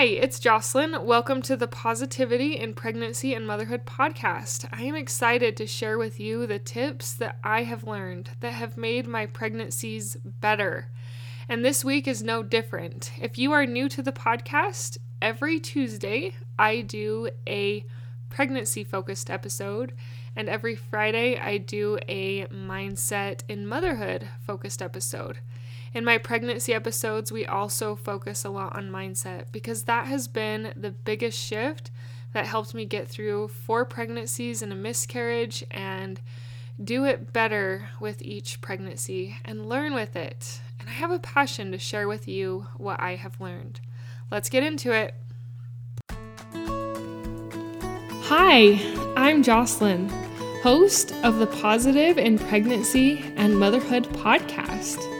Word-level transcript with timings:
Hi, 0.00 0.06
it's 0.06 0.40
Jocelyn. 0.40 1.04
Welcome 1.04 1.42
to 1.42 1.58
the 1.58 1.68
Positivity 1.68 2.56
in 2.58 2.72
Pregnancy 2.72 3.34
and 3.34 3.46
Motherhood 3.46 3.84
podcast. 3.84 4.66
I 4.72 4.84
am 4.84 4.94
excited 4.94 5.58
to 5.58 5.66
share 5.66 5.98
with 5.98 6.18
you 6.18 6.46
the 6.46 6.58
tips 6.58 7.12
that 7.12 7.36
I 7.44 7.64
have 7.64 7.84
learned 7.84 8.30
that 8.40 8.54
have 8.54 8.78
made 8.78 9.06
my 9.06 9.26
pregnancies 9.26 10.16
better. 10.24 10.88
And 11.50 11.62
this 11.62 11.84
week 11.84 12.08
is 12.08 12.22
no 12.22 12.42
different. 12.42 13.12
If 13.20 13.36
you 13.36 13.52
are 13.52 13.66
new 13.66 13.90
to 13.90 14.00
the 14.00 14.10
podcast, 14.10 14.96
every 15.20 15.60
Tuesday 15.60 16.32
I 16.58 16.80
do 16.80 17.28
a 17.46 17.84
pregnancy 18.30 18.84
focused 18.84 19.30
episode, 19.30 19.92
and 20.34 20.48
every 20.48 20.76
Friday 20.76 21.38
I 21.38 21.58
do 21.58 21.98
a 22.08 22.46
mindset 22.46 23.42
in 23.50 23.66
motherhood 23.66 24.30
focused 24.46 24.80
episode. 24.80 25.40
In 25.92 26.04
my 26.04 26.18
pregnancy 26.18 26.72
episodes, 26.72 27.32
we 27.32 27.44
also 27.44 27.96
focus 27.96 28.44
a 28.44 28.48
lot 28.50 28.76
on 28.76 28.90
mindset 28.90 29.46
because 29.50 29.84
that 29.84 30.06
has 30.06 30.28
been 30.28 30.72
the 30.76 30.92
biggest 30.92 31.36
shift 31.36 31.90
that 32.32 32.46
helped 32.46 32.74
me 32.74 32.84
get 32.84 33.08
through 33.08 33.48
four 33.48 33.84
pregnancies 33.84 34.62
and 34.62 34.72
a 34.72 34.76
miscarriage 34.76 35.64
and 35.68 36.20
do 36.82 37.04
it 37.04 37.32
better 37.32 37.88
with 37.98 38.22
each 38.22 38.60
pregnancy 38.60 39.38
and 39.44 39.68
learn 39.68 39.92
with 39.92 40.14
it. 40.14 40.60
And 40.78 40.88
I 40.88 40.92
have 40.92 41.10
a 41.10 41.18
passion 41.18 41.72
to 41.72 41.78
share 41.78 42.06
with 42.06 42.28
you 42.28 42.68
what 42.76 43.00
I 43.00 43.16
have 43.16 43.40
learned. 43.40 43.80
Let's 44.30 44.48
get 44.48 44.62
into 44.62 44.92
it. 44.92 45.12
Hi, 48.28 48.78
I'm 49.16 49.42
Jocelyn, 49.42 50.08
host 50.62 51.12
of 51.24 51.40
the 51.40 51.48
Positive 51.48 52.16
in 52.16 52.38
Pregnancy 52.38 53.24
and 53.36 53.58
Motherhood 53.58 54.04
podcast. 54.04 55.19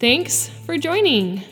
Thanks 0.00 0.48
for 0.48 0.78
joining. 0.78 1.42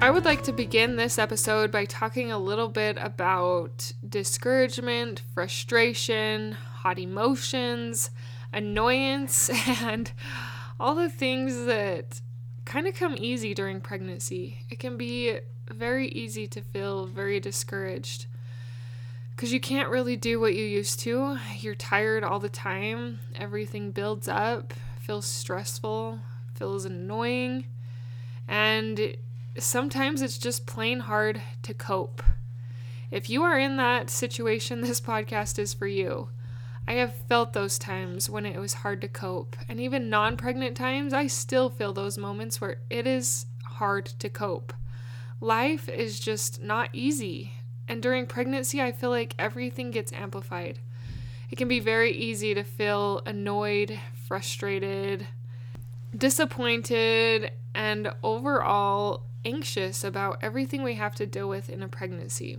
I 0.00 0.10
would 0.10 0.24
like 0.24 0.42
to 0.44 0.52
begin 0.52 0.96
this 0.96 1.18
episode 1.18 1.70
by 1.70 1.84
talking 1.84 2.32
a 2.32 2.38
little 2.38 2.68
bit 2.68 2.96
about 2.98 3.92
discouragement, 4.08 5.20
frustration, 5.34 6.52
hot 6.52 6.98
emotions, 6.98 8.10
annoyance, 8.54 9.50
and 9.82 10.10
all 10.80 10.94
the 10.94 11.10
things 11.10 11.66
that 11.66 12.22
kind 12.64 12.86
of 12.86 12.94
come 12.94 13.16
easy 13.18 13.52
during 13.52 13.82
pregnancy. 13.82 14.64
It 14.70 14.78
can 14.78 14.96
be 14.96 15.40
very 15.68 16.08
easy 16.08 16.46
to 16.46 16.62
feel 16.62 17.04
very 17.04 17.38
discouraged 17.38 18.24
because 19.40 19.54
you 19.54 19.60
can't 19.60 19.88
really 19.88 20.16
do 20.18 20.38
what 20.38 20.54
you 20.54 20.66
used 20.66 21.00
to. 21.00 21.38
You're 21.60 21.74
tired 21.74 22.22
all 22.22 22.40
the 22.40 22.50
time. 22.50 23.20
Everything 23.34 23.90
builds 23.90 24.28
up, 24.28 24.74
feels 25.00 25.24
stressful, 25.24 26.20
feels 26.52 26.84
annoying, 26.84 27.64
and 28.46 29.16
sometimes 29.56 30.20
it's 30.20 30.36
just 30.36 30.66
plain 30.66 31.00
hard 31.00 31.40
to 31.62 31.72
cope. 31.72 32.22
If 33.10 33.30
you 33.30 33.42
are 33.42 33.58
in 33.58 33.78
that 33.78 34.10
situation, 34.10 34.80
this 34.82 35.00
podcast 35.00 35.58
is 35.58 35.72
for 35.72 35.86
you. 35.86 36.28
I 36.86 36.92
have 36.94 37.14
felt 37.26 37.54
those 37.54 37.78
times 37.78 38.28
when 38.28 38.44
it 38.44 38.58
was 38.58 38.74
hard 38.74 39.00
to 39.00 39.08
cope, 39.08 39.56
and 39.70 39.80
even 39.80 40.10
non 40.10 40.36
pregnant 40.36 40.76
times, 40.76 41.14
I 41.14 41.28
still 41.28 41.70
feel 41.70 41.94
those 41.94 42.18
moments 42.18 42.60
where 42.60 42.76
it 42.90 43.06
is 43.06 43.46
hard 43.64 44.04
to 44.04 44.28
cope. 44.28 44.74
Life 45.40 45.88
is 45.88 46.20
just 46.20 46.62
not 46.62 46.90
easy 46.92 47.54
and 47.90 48.00
during 48.00 48.24
pregnancy, 48.24 48.80
I 48.80 48.92
feel 48.92 49.10
like 49.10 49.34
everything 49.36 49.90
gets 49.90 50.12
amplified. 50.12 50.78
It 51.50 51.56
can 51.56 51.66
be 51.66 51.80
very 51.80 52.12
easy 52.12 52.54
to 52.54 52.62
feel 52.62 53.20
annoyed, 53.26 53.98
frustrated, 54.14 55.26
disappointed, 56.16 57.50
and 57.74 58.12
overall 58.22 59.24
anxious 59.44 60.04
about 60.04 60.38
everything 60.40 60.84
we 60.84 60.94
have 60.94 61.16
to 61.16 61.26
deal 61.26 61.48
with 61.48 61.68
in 61.68 61.82
a 61.82 61.88
pregnancy. 61.88 62.58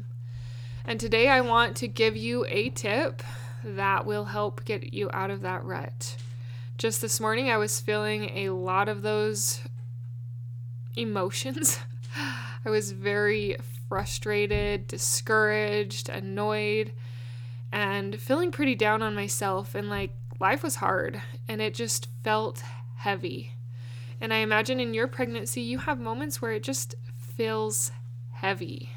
And 0.84 1.00
today 1.00 1.30
I 1.30 1.40
want 1.40 1.78
to 1.78 1.88
give 1.88 2.18
you 2.18 2.46
a 2.50 2.70
tip 2.70 3.24
that 3.64 4.06
will 4.06 4.26
help 4.26 4.66
get 4.66 4.94
you 4.94 5.10
out 5.14 5.32
of 5.32 5.44
that 5.44 5.64
rut. 5.64 6.18
Just 6.78 7.00
this 7.00 7.22
morning, 7.22 7.50
I 7.50 7.56
was 7.56 7.80
feeling 7.80 8.32
a 8.36 8.50
lot 8.50 8.90
of 8.90 9.02
those 9.02 9.62
emotions. 10.98 11.80
I 12.66 12.70
was 12.70 12.92
very 12.92 13.56
frustrated, 13.92 14.88
discouraged, 14.88 16.08
annoyed, 16.08 16.94
and 17.74 18.18
feeling 18.22 18.50
pretty 18.50 18.74
down 18.74 19.02
on 19.02 19.14
myself. 19.14 19.76
And 19.76 19.90
like 19.90 20.12
life 20.40 20.64
was 20.64 20.78
hard 20.78 21.22
and 21.50 21.62
it 21.62 21.74
just 21.74 22.08
felt 22.24 22.64
heavy. 22.96 23.52
And 24.22 24.34
I 24.34 24.38
imagine 24.38 24.80
in 24.80 24.94
your 24.94 25.08
pregnancy, 25.08 25.60
you 25.60 25.80
have 25.80 26.00
moments 26.00 26.42
where 26.42 26.54
it 26.54 26.64
just 26.64 26.96
feels 27.18 27.92
heavy. 28.32 28.92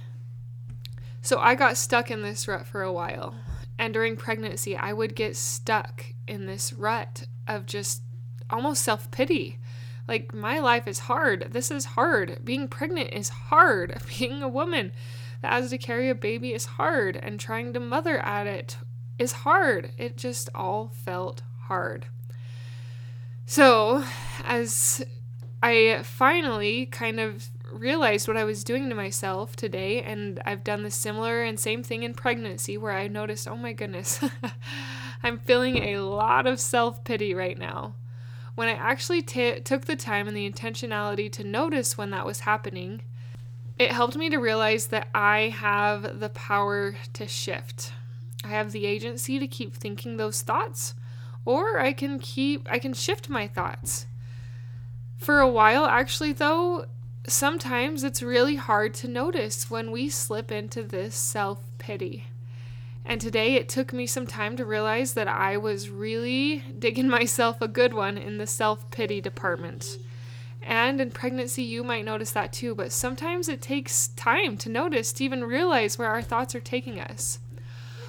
So 1.23 1.41
I 1.41 1.57
got 1.57 1.77
stuck 1.77 2.13
in 2.13 2.23
this 2.23 2.47
rut 2.47 2.65
for 2.65 2.83
a 2.85 2.93
while. 2.93 3.35
And 3.77 3.93
during 3.93 4.17
pregnancy, 4.17 4.77
I 4.77 4.93
would 4.93 5.17
get 5.17 5.35
stuck 5.35 6.05
in 6.29 6.47
this 6.47 6.73
rut 6.73 7.27
of 7.49 7.67
just 7.67 8.05
almost 8.49 8.85
self 8.85 9.11
pity. 9.11 9.59
Like, 10.07 10.35
my 10.35 10.59
life 10.59 10.87
is 10.87 11.01
hard. 11.01 11.49
This 11.51 11.71
is 11.71 11.85
hard. 11.85 12.41
Being 12.45 12.69
pregnant 12.69 13.11
is 13.13 13.29
hard. 13.29 14.01
Being 14.19 14.43
a 14.43 14.49
woman 14.49 14.93
that 15.41 15.53
has 15.53 15.71
to 15.71 15.79
carry 15.79 16.11
a 16.11 16.15
baby 16.15 16.53
is 16.53 16.67
hard. 16.67 17.17
And 17.17 17.41
trying 17.41 17.73
to 17.73 17.81
mother 17.81 18.19
at 18.19 18.47
it 18.47 18.77
is 19.19 19.33
hard. 19.33 19.93
It 19.97 20.17
just 20.17 20.51
all 20.55 20.89
felt 20.89 21.43
hard. 21.63 22.07
So, 23.47 24.05
as 24.45 25.05
I 25.63 26.01
finally 26.03 26.87
kind 26.87 27.21
of 27.21 27.49
realized 27.73 28.29
what 28.29 28.37
I 28.37 28.45
was 28.45 28.65
doing 28.65 28.89
to 28.89 28.95
myself 28.95 29.57
today, 29.57 30.03
and 30.03 30.41
I've 30.47 30.65
done 30.65 30.83
the 30.83 30.91
similar 30.91 31.43
and 31.43 31.59
same 31.59 31.83
thing 31.83 32.03
in 32.03 32.15
pregnancy 32.15 32.77
where 32.77 32.93
I 32.93 33.09
noticed, 33.09 33.49
oh 33.49 33.57
my 33.57 33.73
goodness, 33.73 34.21
I'm 35.23 35.39
feeling 35.39 35.79
a 35.79 35.99
lot 36.01 36.47
of 36.47 36.61
self 36.61 37.05
pity 37.05 37.35
right 37.35 37.59
now 37.59 37.95
when 38.55 38.69
I 38.69 38.73
actually 38.73 39.23
t- 39.23 39.61
took 39.61 39.87
the 39.87 39.97
time 39.97 40.29
and 40.29 40.37
the 40.37 40.51
intentionality 40.51 41.31
to 41.33 41.45
notice 41.45 41.99
when 41.99 42.11
that 42.11 42.27
was 42.27 42.41
happening, 42.41 43.03
it 43.79 43.91
helped 43.91 44.17
me 44.17 44.31
to 44.31 44.39
realize 44.39 44.89
that 44.89 45.09
I 45.15 45.49
have 45.49 46.21
the 46.21 46.29
power 46.29 46.97
to 47.15 47.27
shift. 47.27 47.93
I 48.45 48.49
have 48.49 48.73
the 48.73 48.87
agency 48.87 49.39
to 49.39 49.49
keep 49.49 49.75
thinking 49.75 50.17
those 50.17 50.43
thoughts, 50.43 50.95
or 51.45 51.81
I 51.81 51.93
can 51.93 52.19
keep 52.19 52.69
I 52.71 52.79
can 52.79 52.93
shift 52.93 53.29
my 53.29 53.49
thoughts. 53.49 54.07
For 55.17 55.41
a 55.41 55.51
while 55.51 55.87
actually 55.87 56.33
though, 56.33 56.87
sometimes 57.27 58.05
it's 58.05 58.23
really 58.23 58.57
hard 58.57 58.95
to 58.95 59.09
notice 59.09 59.71
when 59.71 59.91
we 59.91 60.09
slip 60.09 60.53
into 60.53 60.83
this 60.83 61.17
self-pity. 61.17 62.27
And 63.05 63.21
today 63.21 63.55
it 63.55 63.69
took 63.69 63.93
me 63.93 64.07
some 64.07 64.27
time 64.27 64.57
to 64.57 64.65
realize 64.65 65.15
that 65.15 65.29
I 65.29 65.57
was 65.57 65.91
really 65.91 66.65
digging 66.79 67.09
myself 67.19 67.61
a 67.61 67.69
good 67.69 67.93
one 67.93 68.17
in 68.17 68.39
the 68.39 68.47
self 68.47 68.91
pity 68.91 69.21
department. 69.21 69.99
And 70.63 70.99
in 71.01 71.11
pregnancy, 71.11 71.63
you 71.63 71.85
might 71.85 72.07
notice 72.07 72.31
that 72.31 72.53
too, 72.53 72.75
but 72.75 72.91
sometimes 72.91 73.51
it 73.51 73.61
takes 73.61 74.09
time 74.09 74.57
to 74.59 74.71
notice, 74.71 75.13
to 75.15 75.25
even 75.25 75.45
realize 75.45 75.99
where 75.99 76.09
our 76.09 76.23
thoughts 76.23 76.55
are 76.55 76.61
taking 76.61 76.99
us. 76.99 77.39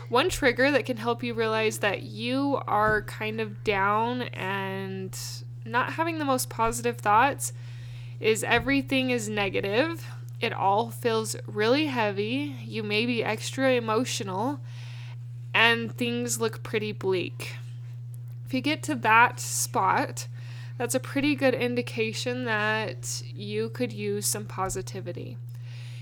One 0.08 0.30
trigger 0.30 0.72
that 0.72 0.86
can 0.86 0.98
help 0.98 1.22
you 1.24 1.34
realize 1.34 1.80
that 1.80 2.04
you 2.04 2.62
are 2.68 3.02
kind 3.02 3.42
of 3.42 3.64
down 3.66 4.22
and 4.22 5.18
not 5.66 5.94
having 5.94 6.20
the 6.20 6.26
most 6.26 6.50
positive 6.50 6.98
thoughts 6.98 7.52
is 8.22 8.44
everything 8.44 9.10
is 9.10 9.28
negative. 9.28 10.06
It 10.40 10.54
all 10.54 10.92
feels 10.92 11.36
really 11.48 11.88
heavy. 11.88 12.56
You 12.64 12.84
may 12.84 13.06
be 13.06 13.24
extra 13.24 13.72
emotional 13.72 14.62
and 15.56 15.96
things 15.96 16.42
look 16.42 16.62
pretty 16.64 16.92
bleak. 16.92 17.56
If 18.46 18.54
you 18.54 18.60
get 18.60 18.84
to 18.84 18.96
that 18.96 19.40
spot, 19.40 20.28
that's 20.78 20.94
a 20.94 21.00
pretty 21.00 21.34
good 21.34 21.54
indication 21.54 22.44
that 22.44 23.24
you 23.34 23.70
could 23.70 23.94
use 23.94 24.28
some 24.28 24.46
positivity. 24.46 25.38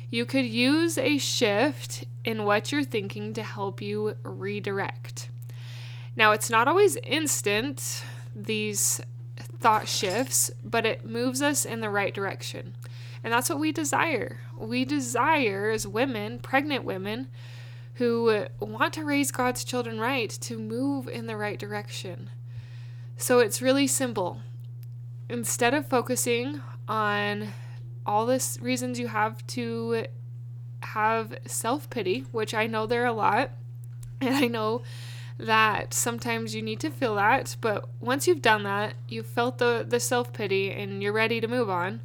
You 0.09 0.25
could 0.25 0.45
use 0.45 0.97
a 0.97 1.19
shift 1.19 2.05
in 2.25 2.45
what 2.45 2.71
you're 2.71 2.83
thinking 2.83 3.31
to 3.35 3.43
help 3.43 3.79
you 3.79 4.15
redirect. 4.23 5.29
Now, 6.15 6.31
it's 6.31 6.49
not 6.49 6.67
always 6.67 6.97
instant, 7.03 8.03
these 8.35 9.01
thought 9.37 9.87
shifts, 9.87 10.49
but 10.63 10.87
it 10.87 11.05
moves 11.05 11.43
us 11.43 11.63
in 11.63 11.81
the 11.81 11.91
right 11.91 12.13
direction. 12.13 12.75
And 13.23 13.31
that's 13.31 13.49
what 13.49 13.59
we 13.59 13.71
desire. 13.71 14.39
We 14.57 14.83
desire, 14.83 15.69
as 15.69 15.87
women, 15.87 16.39
pregnant 16.39 16.83
women, 16.83 17.27
who 17.95 18.47
want 18.59 18.93
to 18.93 19.05
raise 19.05 19.31
God's 19.31 19.63
children 19.63 19.99
right, 19.99 20.29
to 20.29 20.57
move 20.57 21.07
in 21.07 21.27
the 21.27 21.37
right 21.37 21.59
direction. 21.59 22.29
So 23.17 23.39
it's 23.39 23.61
really 23.61 23.87
simple. 23.87 24.41
Instead 25.29 25.73
of 25.73 25.87
focusing 25.87 26.61
on 26.87 27.53
all 28.05 28.25
the 28.25 28.57
reasons 28.61 28.99
you 28.99 29.07
have 29.07 29.45
to 29.47 30.05
have 30.81 31.37
self 31.45 31.89
pity, 31.89 32.25
which 32.31 32.53
I 32.53 32.67
know 32.67 32.85
there 32.85 33.03
are 33.03 33.07
a 33.07 33.13
lot, 33.13 33.51
and 34.21 34.35
I 34.35 34.47
know 34.47 34.81
that 35.37 35.93
sometimes 35.93 36.53
you 36.53 36.61
need 36.61 36.79
to 36.79 36.89
feel 36.89 37.15
that, 37.15 37.55
but 37.61 37.87
once 37.99 38.27
you've 38.27 38.41
done 38.41 38.63
that, 38.63 38.93
you've 39.07 39.25
felt 39.25 39.57
the, 39.57 39.85
the 39.87 39.99
self 39.99 40.33
pity 40.33 40.71
and 40.71 41.01
you're 41.01 41.13
ready 41.13 41.39
to 41.41 41.47
move 41.47 41.69
on, 41.69 42.01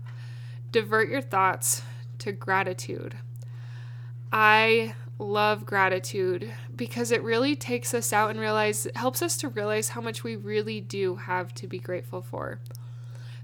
divert 0.71 1.09
your 1.09 1.21
thoughts 1.21 1.83
to 2.19 2.33
gratitude. 2.33 3.17
I 4.33 4.95
love 5.19 5.67
gratitude 5.67 6.53
because 6.75 7.11
it 7.11 7.23
really 7.23 7.57
takes 7.57 7.93
us 7.93 8.13
out 8.13 8.31
and 8.31 8.39
realize 8.39 8.87
helps 8.95 9.21
us 9.21 9.37
to 9.37 9.49
realize 9.49 9.91
how 9.91 10.01
much 10.01 10.23
we 10.23 10.37
really 10.37 10.81
do 10.81 11.17
have 11.17 11.53
to 11.55 11.67
be 11.67 11.79
grateful 11.79 12.23
for. 12.23 12.61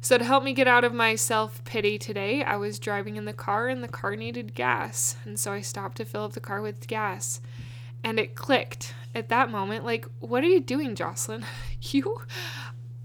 So 0.01 0.19
to 0.19 0.25
help 0.25 0.45
me 0.45 0.53
get 0.53 0.69
out 0.69 0.85
of 0.85 0.93
my 0.93 1.15
self-pity 1.15 1.99
today, 1.99 2.45
I 2.45 2.57
was 2.57 2.79
driving 2.79 3.17
in 3.17 3.25
the 3.25 3.33
car 3.33 3.69
and 3.69 3.83
the 3.83 3.89
car 3.89 4.17
needed 4.17 4.55
gas, 4.55 5.17
and 5.25 5.41
so 5.41 5.51
I 5.51 5.63
stopped 5.63 5.97
to 5.97 6.05
fill 6.05 6.25
up 6.25 6.35
the 6.35 6.41
car 6.41 6.61
with 6.61 6.87
gas. 6.87 7.41
And 8.05 8.21
it 8.21 8.35
clicked 8.35 8.95
at 9.15 9.31
that 9.31 9.51
moment 9.51 9.83
like, 9.83 10.07
what 10.21 10.45
are 10.45 10.49
you 10.49 10.61
doing, 10.61 10.95
Jocelyn? 10.95 11.45
You 11.81 12.23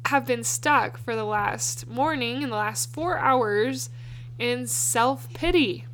have 0.05 0.25
been 0.25 0.43
stuck 0.43 0.97
for 0.97 1.15
the 1.15 1.25
last 1.25 1.87
morning 1.87 2.43
and 2.43 2.51
the 2.51 2.57
last 2.57 2.93
4 2.93 3.17
hours 3.17 3.89
in 4.37 4.67
self-pity 4.67 5.85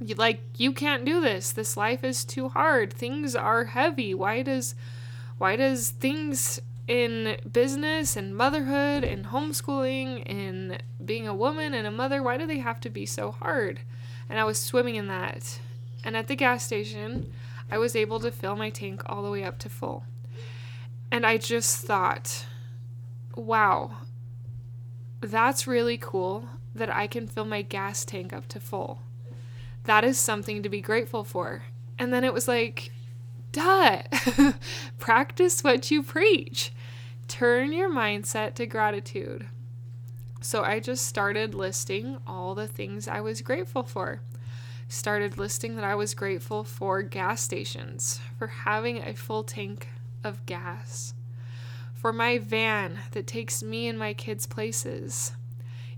you 0.00 0.14
like 0.14 0.40
you 0.56 0.72
can't 0.72 1.04
do 1.04 1.20
this. 1.20 1.52
This 1.52 1.76
life 1.76 2.04
is 2.04 2.24
too 2.24 2.48
hard. 2.48 2.92
Things 2.92 3.34
are 3.34 3.64
heavy. 3.64 4.14
Why 4.14 4.42
does 4.42 4.74
why 5.38 5.56
does 5.56 5.90
things 5.90 6.60
in 6.86 7.36
business 7.50 8.16
and 8.16 8.36
motherhood 8.36 9.04
and 9.04 9.26
homeschooling 9.26 10.22
and 10.26 10.82
being 11.04 11.28
a 11.28 11.34
woman 11.34 11.74
and 11.74 11.86
a 11.86 11.90
mother 11.90 12.22
why 12.22 12.38
do 12.38 12.46
they 12.46 12.58
have 12.58 12.80
to 12.80 12.90
be 12.90 13.04
so 13.04 13.30
hard? 13.30 13.80
And 14.28 14.38
i 14.38 14.44
was 14.44 14.58
swimming 14.58 14.96
in 14.96 15.08
that. 15.08 15.60
And 16.04 16.16
at 16.16 16.28
the 16.28 16.36
gas 16.36 16.64
station 16.64 17.32
i 17.70 17.76
was 17.76 17.96
able 17.96 18.20
to 18.20 18.30
fill 18.30 18.56
my 18.56 18.70
tank 18.70 19.02
all 19.06 19.22
the 19.22 19.30
way 19.30 19.44
up 19.44 19.58
to 19.60 19.68
full. 19.68 20.04
And 21.10 21.26
i 21.26 21.36
just 21.38 21.84
thought 21.84 22.46
wow 23.34 23.98
that's 25.20 25.66
really 25.66 25.98
cool 25.98 26.48
that 26.74 26.94
i 26.94 27.06
can 27.06 27.26
fill 27.26 27.44
my 27.44 27.62
gas 27.62 28.04
tank 28.04 28.32
up 28.32 28.46
to 28.48 28.60
full 28.60 29.00
that 29.88 30.04
is 30.04 30.18
something 30.18 30.62
to 30.62 30.68
be 30.68 30.82
grateful 30.82 31.24
for. 31.24 31.64
And 31.98 32.12
then 32.12 32.22
it 32.22 32.34
was 32.34 32.46
like, 32.46 32.92
duh, 33.52 34.02
practice 34.98 35.64
what 35.64 35.90
you 35.90 36.02
preach. 36.02 36.72
Turn 37.26 37.72
your 37.72 37.90
mindset 37.90 38.54
to 38.56 38.66
gratitude. 38.66 39.48
So 40.42 40.62
I 40.62 40.78
just 40.78 41.06
started 41.06 41.54
listing 41.54 42.18
all 42.26 42.54
the 42.54 42.68
things 42.68 43.08
I 43.08 43.22
was 43.22 43.40
grateful 43.40 43.82
for. 43.82 44.20
Started 44.88 45.38
listing 45.38 45.76
that 45.76 45.84
I 45.84 45.94
was 45.94 46.12
grateful 46.12 46.64
for 46.64 47.00
gas 47.00 47.40
stations, 47.40 48.20
for 48.38 48.46
having 48.46 48.98
a 48.98 49.14
full 49.14 49.42
tank 49.42 49.88
of 50.22 50.44
gas, 50.44 51.14
for 51.94 52.12
my 52.12 52.36
van 52.36 53.00
that 53.12 53.26
takes 53.26 53.62
me 53.62 53.88
and 53.88 53.98
my 53.98 54.12
kids 54.12 54.46
places, 54.46 55.32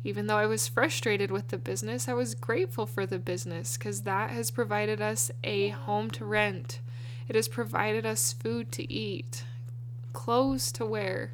even 0.03 0.27
though 0.27 0.37
I 0.37 0.47
was 0.47 0.69
frustrated 0.69 1.31
with 1.31 1.49
the 1.49 1.59
business, 1.59 2.09
I 2.09 2.15
was 2.15 2.35
grateful 2.35 2.87
for 2.87 3.05
the 3.05 3.19
business 3.19 3.77
because 3.77 4.03
that 4.03 4.31
has 4.31 4.51
provided 4.51 5.01
us 5.01 5.31
a 5.45 5.69
home 5.69 6.11
to 6.13 6.25
rent. 6.25 6.81
It 7.29 7.37
has 7.37 7.49
provided 7.49 8.07
us 8.07 8.33
food 8.33 8.73
to 8.73 8.93
eat, 8.93 9.45
clothes 10.13 10.73
to 10.73 10.87
wear, 10.87 11.33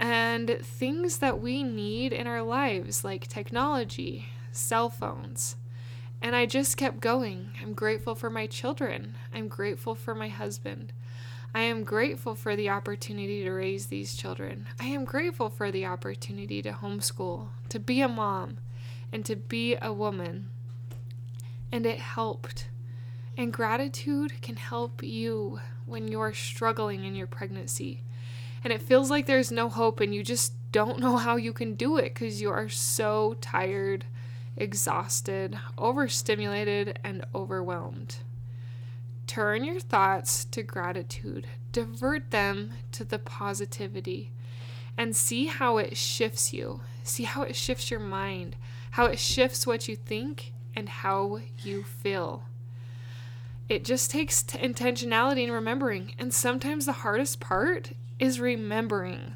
and 0.00 0.58
things 0.62 1.18
that 1.18 1.40
we 1.40 1.62
need 1.62 2.12
in 2.12 2.26
our 2.26 2.42
lives 2.42 3.04
like 3.04 3.28
technology, 3.28 4.26
cell 4.52 4.90
phones. 4.90 5.56
And 6.22 6.34
I 6.34 6.46
just 6.46 6.76
kept 6.76 7.00
going. 7.00 7.50
I'm 7.62 7.74
grateful 7.74 8.14
for 8.14 8.30
my 8.30 8.46
children. 8.46 9.16
I'm 9.34 9.48
grateful 9.48 9.94
for 9.94 10.14
my 10.14 10.28
husband. 10.28 10.92
I 11.56 11.62
am 11.62 11.84
grateful 11.84 12.34
for 12.34 12.54
the 12.54 12.68
opportunity 12.68 13.42
to 13.42 13.50
raise 13.50 13.86
these 13.86 14.14
children. 14.14 14.66
I 14.78 14.88
am 14.88 15.06
grateful 15.06 15.48
for 15.48 15.70
the 15.70 15.86
opportunity 15.86 16.60
to 16.60 16.70
homeschool, 16.70 17.48
to 17.70 17.78
be 17.78 18.02
a 18.02 18.08
mom, 18.08 18.58
and 19.10 19.24
to 19.24 19.36
be 19.36 19.74
a 19.80 19.90
woman. 19.90 20.50
And 21.72 21.86
it 21.86 21.98
helped. 21.98 22.68
And 23.38 23.54
gratitude 23.54 24.42
can 24.42 24.56
help 24.56 25.02
you 25.02 25.60
when 25.86 26.08
you're 26.08 26.34
struggling 26.34 27.06
in 27.06 27.14
your 27.14 27.26
pregnancy. 27.26 28.02
And 28.62 28.70
it 28.70 28.82
feels 28.82 29.10
like 29.10 29.24
there's 29.24 29.50
no 29.50 29.70
hope 29.70 30.00
and 30.00 30.14
you 30.14 30.22
just 30.22 30.52
don't 30.72 30.98
know 30.98 31.16
how 31.16 31.36
you 31.36 31.54
can 31.54 31.72
do 31.72 31.96
it 31.96 32.12
because 32.12 32.38
you 32.38 32.50
are 32.50 32.68
so 32.68 33.34
tired, 33.40 34.04
exhausted, 34.58 35.58
overstimulated, 35.78 36.98
and 37.02 37.24
overwhelmed. 37.34 38.16
Turn 39.36 39.64
your 39.64 39.80
thoughts 39.80 40.46
to 40.46 40.62
gratitude, 40.62 41.46
divert 41.70 42.30
them 42.30 42.72
to 42.92 43.04
the 43.04 43.18
positivity, 43.18 44.32
and 44.96 45.14
see 45.14 45.44
how 45.44 45.76
it 45.76 45.94
shifts 45.94 46.54
you. 46.54 46.80
See 47.02 47.24
how 47.24 47.42
it 47.42 47.54
shifts 47.54 47.90
your 47.90 48.00
mind, 48.00 48.56
how 48.92 49.04
it 49.04 49.18
shifts 49.18 49.66
what 49.66 49.88
you 49.88 49.94
think, 49.94 50.54
and 50.74 50.88
how 50.88 51.40
you 51.62 51.82
feel. 51.82 52.44
It 53.68 53.84
just 53.84 54.10
takes 54.10 54.42
t- 54.42 54.56
intentionality 54.56 55.44
and 55.44 55.52
remembering, 55.52 56.14
and 56.18 56.32
sometimes 56.32 56.86
the 56.86 56.92
hardest 56.92 57.38
part 57.38 57.92
is 58.18 58.40
remembering. 58.40 59.34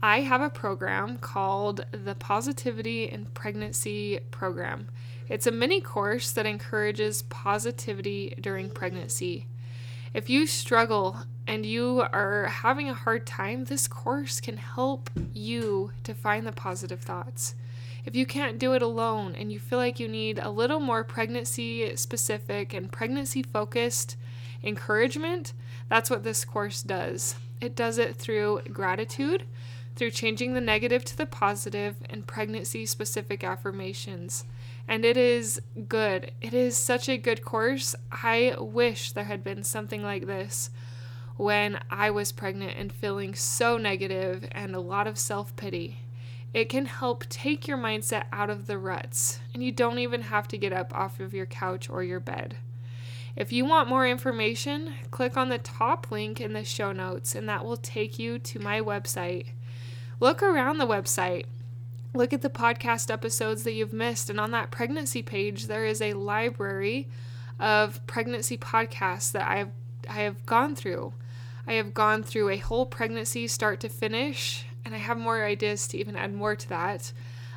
I 0.00 0.20
have 0.20 0.40
a 0.40 0.48
program 0.48 1.18
called 1.18 1.84
the 1.90 2.14
Positivity 2.14 3.10
in 3.10 3.26
Pregnancy 3.26 4.20
Program. 4.30 4.86
It's 5.28 5.46
a 5.46 5.52
mini 5.52 5.80
course 5.80 6.32
that 6.32 6.46
encourages 6.46 7.22
positivity 7.22 8.34
during 8.40 8.70
pregnancy. 8.70 9.46
If 10.14 10.28
you 10.28 10.46
struggle 10.46 11.18
and 11.46 11.64
you 11.64 12.06
are 12.12 12.46
having 12.46 12.88
a 12.88 12.94
hard 12.94 13.26
time, 13.26 13.64
this 13.64 13.88
course 13.88 14.40
can 14.40 14.58
help 14.58 15.10
you 15.32 15.92
to 16.04 16.14
find 16.14 16.46
the 16.46 16.52
positive 16.52 17.00
thoughts. 17.00 17.54
If 18.04 18.16
you 18.16 18.26
can't 18.26 18.58
do 18.58 18.74
it 18.74 18.82
alone 18.82 19.34
and 19.34 19.52
you 19.52 19.58
feel 19.60 19.78
like 19.78 20.00
you 20.00 20.08
need 20.08 20.38
a 20.38 20.50
little 20.50 20.80
more 20.80 21.04
pregnancy 21.04 21.94
specific 21.96 22.74
and 22.74 22.90
pregnancy 22.90 23.42
focused 23.42 24.16
encouragement, 24.62 25.52
that's 25.88 26.10
what 26.10 26.24
this 26.24 26.44
course 26.44 26.82
does. 26.82 27.36
It 27.60 27.76
does 27.76 27.98
it 27.98 28.16
through 28.16 28.62
gratitude, 28.72 29.44
through 29.94 30.10
changing 30.10 30.54
the 30.54 30.60
negative 30.60 31.04
to 31.06 31.16
the 31.16 31.26
positive, 31.26 31.96
and 32.10 32.26
pregnancy 32.26 32.86
specific 32.86 33.44
affirmations 33.44 34.44
and 34.88 35.04
it 35.04 35.16
is 35.16 35.60
good. 35.88 36.32
It 36.40 36.54
is 36.54 36.76
such 36.76 37.08
a 37.08 37.16
good 37.16 37.44
course. 37.44 37.94
I 38.10 38.54
wish 38.58 39.12
there 39.12 39.24
had 39.24 39.44
been 39.44 39.62
something 39.62 40.02
like 40.02 40.26
this 40.26 40.70
when 41.36 41.80
I 41.90 42.10
was 42.10 42.32
pregnant 42.32 42.76
and 42.76 42.92
feeling 42.92 43.34
so 43.34 43.76
negative 43.76 44.46
and 44.52 44.74
a 44.74 44.80
lot 44.80 45.06
of 45.06 45.18
self 45.18 45.54
pity. 45.56 45.98
It 46.52 46.68
can 46.68 46.84
help 46.84 47.24
take 47.28 47.66
your 47.66 47.78
mindset 47.78 48.24
out 48.30 48.50
of 48.50 48.66
the 48.66 48.76
ruts, 48.76 49.40
and 49.54 49.64
you 49.64 49.72
don't 49.72 49.98
even 49.98 50.22
have 50.22 50.46
to 50.48 50.58
get 50.58 50.72
up 50.72 50.94
off 50.94 51.18
of 51.18 51.32
your 51.32 51.46
couch 51.46 51.88
or 51.88 52.02
your 52.02 52.20
bed. 52.20 52.58
If 53.34 53.52
you 53.52 53.64
want 53.64 53.88
more 53.88 54.06
information, 54.06 54.92
click 55.10 55.38
on 55.38 55.48
the 55.48 55.56
top 55.56 56.10
link 56.10 56.38
in 56.38 56.52
the 56.52 56.64
show 56.64 56.92
notes, 56.92 57.34
and 57.34 57.48
that 57.48 57.64
will 57.64 57.78
take 57.78 58.18
you 58.18 58.38
to 58.38 58.58
my 58.58 58.82
website. 58.82 59.46
Look 60.20 60.42
around 60.42 60.76
the 60.76 60.86
website 60.86 61.46
look 62.14 62.32
at 62.32 62.42
the 62.42 62.50
podcast 62.50 63.10
episodes 63.10 63.64
that 63.64 63.72
you've 63.72 63.92
missed. 63.92 64.28
And 64.30 64.38
on 64.40 64.50
that 64.50 64.70
pregnancy 64.70 65.22
page, 65.22 65.66
there 65.66 65.84
is 65.84 66.00
a 66.00 66.12
library 66.12 67.08
of 67.58 68.04
pregnancy 68.06 68.56
podcasts 68.56 69.32
that 69.32 69.48
I've 69.48 69.70
I 70.08 70.22
have 70.22 70.44
gone 70.46 70.74
through. 70.74 71.14
I 71.66 71.74
have 71.74 71.94
gone 71.94 72.22
through 72.22 72.48
a 72.48 72.56
whole 72.56 72.86
pregnancy 72.86 73.46
start 73.46 73.80
to 73.80 73.88
finish, 73.88 74.66
and 74.84 74.94
I 74.94 74.98
have 74.98 75.16
more 75.16 75.44
ideas 75.44 75.86
to 75.88 75.98
even 75.98 76.16
add 76.16 76.34
more 76.34 76.56
to 76.56 76.68
that. 76.68 77.12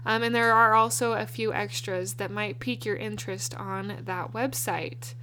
Um, 0.05 0.21
and 0.21 0.35
there 0.35 0.53
are 0.53 0.75
also 0.75 1.13
a 1.13 1.25
few 1.25 1.51
extras 1.53 2.13
that 2.13 2.29
might 2.29 2.59
pique 2.59 2.85
your 2.85 2.95
interest 2.95 3.55
on 3.55 3.97
that 4.05 4.33
website. 4.33 5.15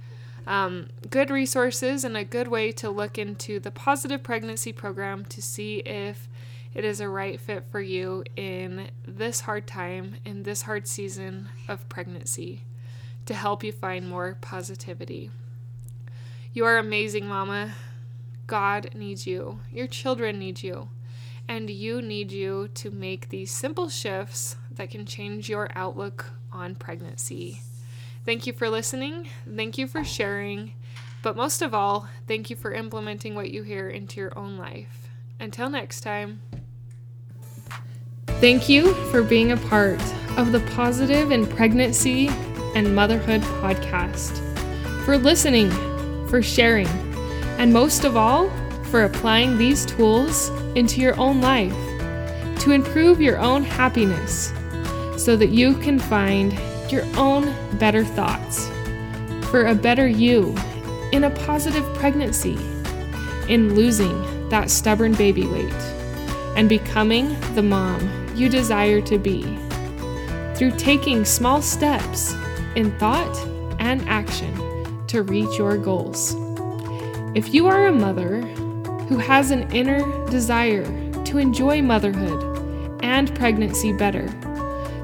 Um, 0.45 0.89
good 1.09 1.29
resources 1.29 2.03
and 2.03 2.17
a 2.17 2.25
good 2.25 2.49
way 2.49 2.73
to 2.73 2.89
look 2.89 3.17
into 3.17 3.61
the 3.61 3.71
positive 3.71 4.23
pregnancy 4.23 4.73
program 4.73 5.23
to 5.25 5.41
see 5.41 5.77
if 5.79 6.27
it 6.73 6.83
is 6.83 6.99
a 6.99 7.09
right 7.09 7.39
fit 7.39 7.65
for 7.71 7.81
you 7.81 8.23
in 8.35 8.89
this 9.07 9.41
hard 9.41 9.67
time, 9.67 10.17
in 10.25 10.43
this 10.43 10.63
hard 10.63 10.87
season 10.87 11.49
of 11.67 11.87
pregnancy, 11.89 12.63
to 13.25 13.33
help 13.33 13.63
you 13.63 13.71
find 13.71 14.09
more 14.09 14.37
positivity. 14.41 15.31
You 16.53 16.65
are 16.65 16.77
amazing, 16.77 17.27
Mama. 17.27 17.75
God 18.47 18.91
needs 18.93 19.25
you. 19.25 19.59
Your 19.71 19.87
children 19.87 20.39
need 20.39 20.61
you. 20.63 20.89
And 21.47 21.69
you 21.69 22.01
need 22.01 22.31
you 22.31 22.69
to 22.75 22.89
make 22.89 23.29
these 23.29 23.51
simple 23.51 23.89
shifts 23.89 24.55
that 24.71 24.89
can 24.89 25.05
change 25.05 25.49
your 25.49 25.69
outlook 25.75 26.31
on 26.51 26.75
pregnancy. 26.75 27.61
Thank 28.25 28.47
you 28.47 28.53
for 28.53 28.69
listening. 28.69 29.27
Thank 29.53 29.77
you 29.77 29.87
for 29.87 30.03
sharing. 30.03 30.73
But 31.21 31.35
most 31.35 31.61
of 31.61 31.73
all, 31.73 32.07
thank 32.27 32.49
you 32.49 32.55
for 32.55 32.73
implementing 32.73 33.35
what 33.35 33.51
you 33.51 33.63
hear 33.63 33.89
into 33.89 34.19
your 34.19 34.37
own 34.37 34.57
life. 34.57 35.09
Until 35.39 35.69
next 35.69 36.01
time. 36.01 36.41
Thank 38.43 38.67
you 38.67 38.93
for 39.09 39.23
being 39.23 39.53
a 39.53 39.57
part 39.57 40.01
of 40.35 40.51
the 40.51 40.59
Positive 40.75 41.31
in 41.31 41.47
Pregnancy 41.47 42.27
and 42.75 42.93
Motherhood 42.93 43.39
podcast, 43.39 44.35
for 45.05 45.17
listening, 45.17 45.71
for 46.27 46.41
sharing, 46.41 46.89
and 47.57 47.71
most 47.71 48.03
of 48.03 48.17
all, 48.17 48.49
for 48.91 49.05
applying 49.05 49.57
these 49.57 49.85
tools 49.85 50.49
into 50.75 50.99
your 50.99 51.17
own 51.17 51.39
life 51.39 51.71
to 52.59 52.71
improve 52.71 53.21
your 53.21 53.37
own 53.37 53.63
happiness 53.63 54.51
so 55.15 55.37
that 55.37 55.51
you 55.51 55.75
can 55.75 55.97
find 55.97 56.51
your 56.91 57.05
own 57.15 57.55
better 57.77 58.03
thoughts. 58.03 58.67
For 59.51 59.67
a 59.67 59.73
better 59.73 60.05
you 60.05 60.53
in 61.13 61.23
a 61.23 61.29
positive 61.29 61.85
pregnancy, 61.95 62.57
in 63.47 63.73
losing 63.73 64.49
that 64.49 64.69
stubborn 64.69 65.13
baby 65.13 65.47
weight, 65.47 65.71
and 66.57 66.67
becoming 66.67 67.39
the 67.55 67.63
mom 67.63 68.22
you 68.35 68.49
desire 68.49 69.01
to 69.01 69.17
be 69.17 69.43
through 70.55 70.71
taking 70.77 71.25
small 71.25 71.61
steps 71.61 72.33
in 72.75 72.97
thought 72.97 73.37
and 73.79 74.07
action 74.07 74.53
to 75.07 75.23
reach 75.23 75.57
your 75.57 75.77
goals. 75.77 76.35
If 77.35 77.53
you 77.53 77.67
are 77.67 77.87
a 77.87 77.91
mother 77.91 78.41
who 79.07 79.17
has 79.17 79.51
an 79.51 79.71
inner 79.71 80.01
desire 80.29 80.85
to 81.25 81.37
enjoy 81.37 81.81
motherhood 81.81 82.99
and 83.03 83.33
pregnancy 83.35 83.91
better, 83.93 84.27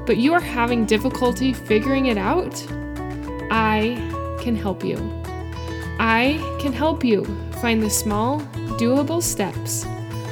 but 0.06 0.16
you 0.16 0.32
are 0.32 0.40
having 0.40 0.86
difficulty 0.86 1.52
figuring 1.52 2.06
it 2.06 2.18
out, 2.18 2.64
I 3.50 3.96
can 4.40 4.56
help 4.56 4.82
you. 4.82 4.96
I 5.98 6.40
can 6.60 6.72
help 6.72 7.04
you 7.04 7.24
find 7.60 7.82
the 7.82 7.90
small, 7.90 8.40
doable 8.78 9.22
steps 9.22 9.84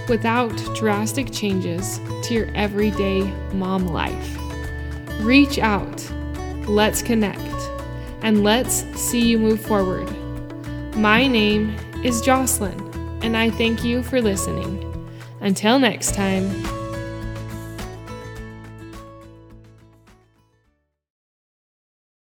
without 0.08 0.56
drastic 0.74 1.30
changes 1.30 2.00
to 2.22 2.34
your 2.34 2.48
everyday 2.54 3.22
mom 3.52 3.86
life. 3.86 4.38
Reach 5.20 5.58
out, 5.58 6.10
let's 6.68 7.02
connect, 7.02 7.40
and 8.22 8.44
let's 8.44 8.84
see 8.98 9.26
you 9.26 9.38
move 9.38 9.60
forward. 9.60 10.08
My 10.96 11.26
name 11.26 11.76
is 12.04 12.20
Jocelyn, 12.20 12.78
and 13.22 13.36
I 13.36 13.50
thank 13.50 13.84
you 13.84 14.02
for 14.02 14.20
listening. 14.20 14.84
Until 15.40 15.78
next 15.78 16.14
time. 16.14 16.77